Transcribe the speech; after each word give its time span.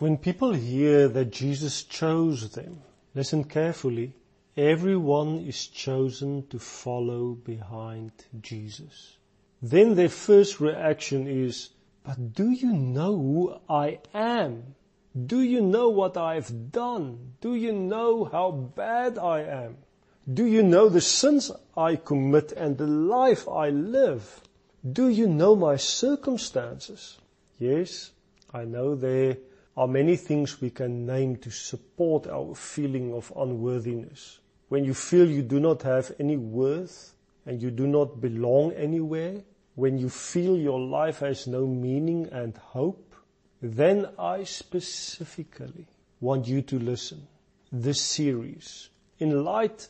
When 0.00 0.16
people 0.16 0.54
hear 0.54 1.08
that 1.08 1.30
Jesus 1.30 1.82
chose 1.82 2.52
them, 2.52 2.80
listen 3.14 3.44
carefully, 3.44 4.14
everyone 4.56 5.40
is 5.40 5.66
chosen 5.66 6.46
to 6.48 6.58
follow 6.58 7.34
behind 7.34 8.12
Jesus. 8.40 9.18
Then 9.60 9.96
their 9.96 10.08
first 10.08 10.58
reaction 10.58 11.28
is, 11.28 11.68
but 12.02 12.32
do 12.32 12.50
you 12.50 12.72
know 12.72 13.14
who 13.14 13.60
I 13.68 13.98
am? 14.14 14.74
Do 15.26 15.42
you 15.42 15.60
know 15.60 15.90
what 15.90 16.16
I've 16.16 16.72
done? 16.72 17.34
Do 17.42 17.54
you 17.54 17.74
know 17.74 18.24
how 18.24 18.52
bad 18.52 19.18
I 19.18 19.42
am? 19.42 19.76
Do 20.32 20.46
you 20.46 20.62
know 20.62 20.88
the 20.88 21.02
sins 21.02 21.52
I 21.76 21.96
commit 21.96 22.52
and 22.52 22.78
the 22.78 22.86
life 22.86 23.46
I 23.46 23.68
live? 23.68 24.40
Do 24.90 25.08
you 25.08 25.26
know 25.26 25.54
my 25.54 25.76
circumstances? 25.76 27.18
Yes, 27.58 28.12
I 28.54 28.64
know 28.64 28.94
there 28.94 29.36
are 29.80 29.88
many 29.88 30.14
things 30.14 30.60
we 30.60 30.68
can 30.68 31.06
name 31.06 31.34
to 31.36 31.50
support 31.50 32.26
our 32.26 32.54
feeling 32.54 33.14
of 33.14 33.32
unworthiness. 33.34 34.38
When 34.68 34.84
you 34.84 34.92
feel 34.92 35.26
you 35.26 35.40
do 35.40 35.58
not 35.58 35.80
have 35.84 36.12
any 36.20 36.36
worth 36.36 37.14
and 37.46 37.62
you 37.62 37.70
do 37.70 37.86
not 37.86 38.20
belong 38.20 38.72
anywhere, 38.72 39.40
when 39.76 39.96
you 39.96 40.10
feel 40.10 40.58
your 40.58 40.78
life 40.78 41.20
has 41.20 41.46
no 41.46 41.66
meaning 41.66 42.28
and 42.30 42.54
hope, 42.58 43.14
then 43.62 44.06
I 44.18 44.44
specifically 44.44 45.86
want 46.20 46.46
you 46.46 46.60
to 46.60 46.78
listen. 46.78 47.26
This 47.72 48.02
series, 48.02 48.90
in 49.18 49.44
light 49.44 49.88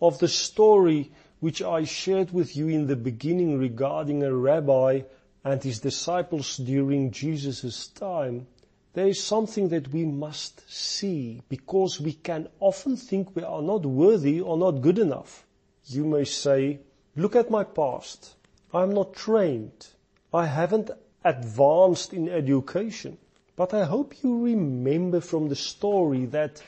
of 0.00 0.20
the 0.20 0.28
story 0.28 1.10
which 1.40 1.60
I 1.62 1.82
shared 1.82 2.32
with 2.32 2.56
you 2.56 2.68
in 2.68 2.86
the 2.86 2.94
beginning 2.94 3.58
regarding 3.58 4.22
a 4.22 4.32
rabbi 4.32 5.00
and 5.42 5.60
his 5.60 5.80
disciples 5.80 6.58
during 6.58 7.10
Jesus' 7.10 7.88
time, 7.88 8.46
there 8.94 9.08
is 9.08 9.22
something 9.22 9.68
that 9.70 9.88
we 9.88 10.04
must 10.04 10.70
see 10.70 11.42
because 11.48 12.00
we 12.00 12.12
can 12.12 12.48
often 12.60 12.96
think 12.96 13.34
we 13.34 13.42
are 13.42 13.62
not 13.62 13.86
worthy 13.86 14.40
or 14.40 14.56
not 14.58 14.82
good 14.82 14.98
enough. 14.98 15.46
You 15.86 16.04
may 16.04 16.24
say, 16.24 16.80
look 17.16 17.34
at 17.34 17.50
my 17.50 17.64
past. 17.64 18.34
I'm 18.72 18.92
not 18.92 19.14
trained. 19.14 19.86
I 20.32 20.46
haven't 20.46 20.90
advanced 21.24 22.12
in 22.12 22.28
education. 22.28 23.18
But 23.56 23.74
I 23.74 23.84
hope 23.84 24.22
you 24.22 24.44
remember 24.44 25.20
from 25.20 25.48
the 25.48 25.56
story 25.56 26.26
that 26.26 26.62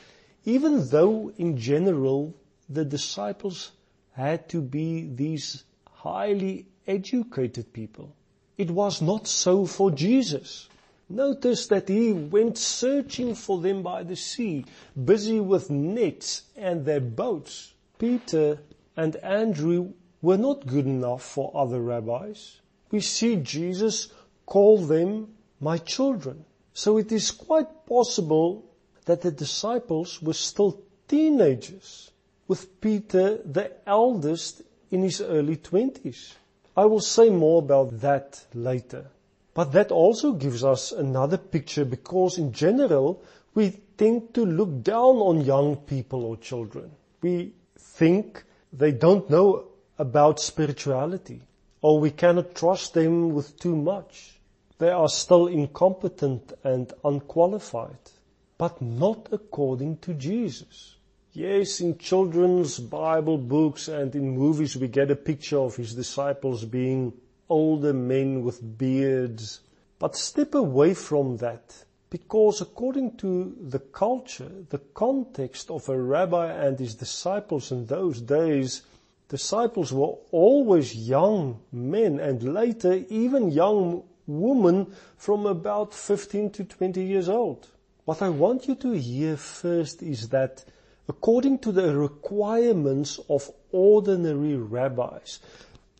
even 0.45 0.87
though 0.89 1.31
in 1.37 1.57
general 1.57 2.35
the 2.69 2.85
disciples 2.85 3.71
had 4.13 4.47
to 4.49 4.61
be 4.61 5.09
these 5.13 5.63
highly 5.91 6.65
educated 6.87 7.73
people. 7.73 8.15
It 8.57 8.71
was 8.71 9.01
not 9.01 9.27
so 9.27 9.65
for 9.65 9.91
Jesus. 9.91 10.69
Notice 11.09 11.67
that 11.67 11.87
he 11.87 12.11
went 12.11 12.57
searching 12.57 13.35
for 13.35 13.61
them 13.61 13.83
by 13.83 14.03
the 14.03 14.15
sea, 14.15 14.65
busy 15.03 15.39
with 15.39 15.69
nets 15.69 16.43
and 16.55 16.83
their 16.83 16.99
boats. 16.99 17.73
Peter 17.99 18.59
and 18.97 19.15
Andrew 19.17 19.93
were 20.21 20.37
not 20.37 20.65
good 20.65 20.87
enough 20.87 21.21
for 21.21 21.51
other 21.53 21.79
rabbis. 21.79 22.59
We 22.89 23.01
see 23.01 23.35
Jesus 23.35 24.11
call 24.45 24.79
them 24.79 25.35
my 25.59 25.77
children. 25.77 26.45
So 26.73 26.97
it 26.97 27.11
is 27.11 27.31
quite 27.31 27.85
possible 27.85 28.65
that 29.05 29.21
the 29.21 29.31
disciples 29.31 30.21
were 30.21 30.33
still 30.33 30.81
teenagers 31.07 32.11
with 32.47 32.81
Peter, 32.81 33.37
the 33.45 33.71
eldest, 33.87 34.63
in 34.91 35.03
his 35.03 35.21
early 35.21 35.57
twenties. 35.57 36.35
I 36.75 36.85
will 36.85 36.99
say 36.99 37.29
more 37.29 37.59
about 37.59 38.01
that 38.01 38.45
later. 38.53 39.11
But 39.55 39.71
that 39.71 39.89
also 39.89 40.33
gives 40.33 40.65
us 40.65 40.91
another 40.91 41.37
picture 41.37 41.85
because 41.85 42.37
in 42.37 42.51
general, 42.51 43.23
we 43.53 43.79
tend 43.97 44.33
to 44.33 44.45
look 44.45 44.83
down 44.83 45.15
on 45.15 45.45
young 45.45 45.77
people 45.77 46.25
or 46.25 46.35
children. 46.35 46.91
We 47.21 47.53
think 47.79 48.43
they 48.73 48.91
don't 48.91 49.29
know 49.29 49.69
about 49.97 50.41
spirituality 50.41 51.41
or 51.81 52.01
we 52.01 52.11
cannot 52.11 52.53
trust 52.53 52.93
them 52.95 53.33
with 53.33 53.57
too 53.57 53.77
much. 53.77 54.39
They 54.77 54.89
are 54.89 55.07
still 55.07 55.47
incompetent 55.47 56.51
and 56.65 56.91
unqualified, 57.05 58.11
but 58.57 58.81
not 58.81 59.29
according 59.31 59.99
to 59.99 60.13
Jesus. 60.15 60.95
Yes, 61.31 61.79
in 61.79 61.97
children's 61.97 62.77
Bible 62.77 63.37
books 63.37 63.87
and 63.87 64.13
in 64.15 64.37
movies 64.37 64.75
we 64.75 64.89
get 64.89 65.11
a 65.11 65.15
picture 65.15 65.59
of 65.59 65.77
his 65.77 65.95
disciples 65.95 66.65
being 66.65 67.13
older 67.49 67.93
men 67.93 68.43
with 68.43 68.77
beards. 68.77 69.61
But 69.99 70.15
step 70.15 70.55
away 70.55 70.93
from 70.93 71.37
that 71.37 71.85
because 72.09 72.61
according 72.61 73.17
to 73.17 73.55
the 73.59 73.79
culture, 73.79 74.51
the 74.69 74.79
context 74.93 75.69
of 75.69 75.89
a 75.89 75.99
rabbi 75.99 76.51
and 76.51 76.79
his 76.79 76.95
disciples 76.95 77.71
in 77.71 77.85
those 77.87 78.21
days, 78.21 78.83
disciples 79.27 79.91
were 79.91 80.15
always 80.31 80.95
young 80.95 81.59
men 81.71 82.19
and 82.19 82.53
later 82.53 83.03
even 83.09 83.51
young 83.51 84.03
women 84.27 84.93
from 85.17 85.45
about 85.45 85.93
15 85.93 86.51
to 86.51 86.63
20 86.63 87.03
years 87.03 87.29
old. 87.29 87.67
What 88.05 88.21
I 88.21 88.29
want 88.29 88.67
you 88.67 88.75
to 88.75 88.91
hear 88.93 89.35
first 89.35 90.03
is 90.03 90.29
that 90.29 90.63
according 91.07 91.59
to 91.59 91.71
the 91.71 91.95
requirements 91.97 93.19
of 93.29 93.51
ordinary 93.71 94.55
rabbis. 94.55 95.39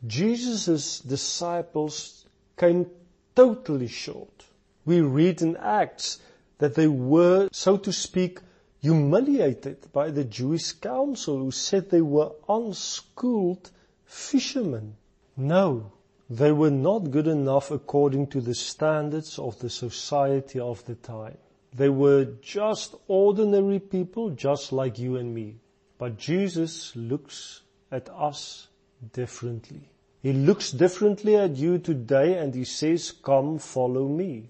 Jesus' 0.06 1.00
disciples 1.00 2.26
came 2.58 2.90
totally 3.36 3.88
short. 3.88 4.46
We 4.86 5.02
read 5.02 5.42
in 5.42 5.58
Acts 5.58 6.20
that 6.58 6.76
they 6.76 6.88
were, 6.88 7.50
so 7.52 7.78
to 7.78 7.92
speak, 7.92 8.40
humiliated 8.82 9.92
by 9.92 10.12
the 10.12 10.24
Jewish 10.24 10.74
council 10.74 11.40
who 11.40 11.52
said 11.52 11.90
they 11.90 12.02
were 12.02 12.32
unschooled 12.48 13.72
fishermen. 14.06 14.96
No, 15.36 15.92
they 16.30 16.52
were 16.52 16.72
not 16.72 17.12
good 17.12 17.28
enough 17.28 17.72
according 17.72 18.28
to 18.28 18.42
the 18.42 18.56
standards 18.56 19.40
of 19.40 19.60
the 19.60 19.70
society 19.70 20.60
of 20.60 20.86
the 20.86 20.96
time. 20.96 21.38
They 21.74 21.90
were 21.90 22.26
just 22.42 22.96
ordinary 23.08 23.80
people, 23.80 24.30
just 24.30 24.72
like 24.72 24.98
you 24.98 25.18
and 25.18 25.34
me. 25.34 25.58
But 25.98 26.18
Jesus 26.18 26.96
looks 26.96 27.62
at 27.92 28.10
us 28.10 28.68
differently. 29.14 29.90
He 30.22 30.34
looks 30.34 30.72
differently 30.72 31.36
at 31.36 31.56
you 31.56 31.78
today 31.78 32.38
and 32.38 32.54
he 32.54 32.64
says, 32.66 33.12
come 33.12 33.60
follow 33.60 34.08
me. 34.08 34.50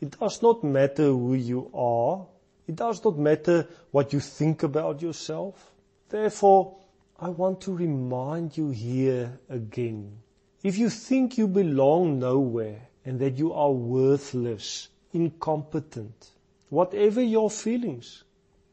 It 0.00 0.18
does 0.18 0.42
not 0.42 0.62
matter 0.62 1.06
who 1.06 1.34
you 1.34 1.70
are. 1.74 2.26
It 2.66 2.76
does 2.76 3.04
not 3.04 3.18
matter 3.18 3.66
what 3.90 4.12
you 4.12 4.20
think 4.20 4.62
about 4.62 5.02
yourself. 5.02 5.72
Therefore, 6.08 6.76
I 7.18 7.30
want 7.30 7.60
to 7.62 7.74
remind 7.74 8.56
you 8.56 8.70
here 8.70 9.40
again. 9.48 10.18
If 10.62 10.78
you 10.78 10.90
think 10.90 11.38
you 11.38 11.48
belong 11.48 12.18
nowhere 12.18 12.88
and 13.04 13.18
that 13.20 13.38
you 13.38 13.52
are 13.52 13.72
worthless, 13.72 14.88
incompetent, 15.12 16.30
Whatever 16.70 17.22
your 17.22 17.48
feelings, 17.50 18.24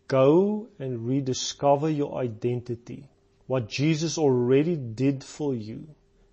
go 0.09 0.67
and 0.79 1.07
rediscover 1.07 1.89
your 1.89 2.17
identity. 2.17 3.05
What 3.47 3.69
Jesus 3.69 4.17
already 4.17 4.75
did 4.75 5.23
for 5.23 5.53
you. 5.53 5.87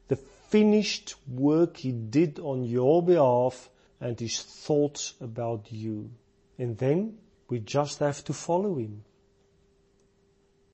The 0.08 0.16
finished 0.16 1.14
work 1.28 1.78
he 1.78 1.92
did 1.92 2.38
on 2.38 2.64
your 2.64 3.02
behalf 3.02 3.68
and 4.00 4.18
his 4.18 4.42
thoughts 4.42 5.14
about 5.20 5.70
you. 5.70 6.10
And 6.58 6.76
then 6.78 7.18
we 7.48 7.60
just 7.60 7.98
have 8.00 8.24
to 8.24 8.32
follow 8.32 8.76
him. 8.76 9.04